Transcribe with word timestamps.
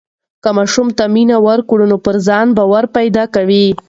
که 0.43 0.49
ماشوم 0.57 0.87
ته 0.97 1.03
مینه 1.13 1.37
ورکړو 1.47 1.85
نو 1.91 1.97
پر 2.05 2.15
ځان 2.27 2.47
باور 2.57 2.83
پیدا 2.97 3.23
کوي. 3.35 3.65